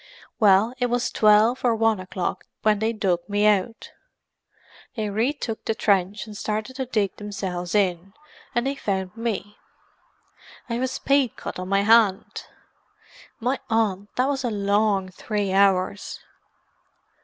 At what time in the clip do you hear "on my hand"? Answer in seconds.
11.59-12.45